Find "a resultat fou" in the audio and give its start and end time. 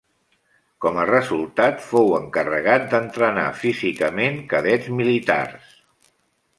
1.01-2.09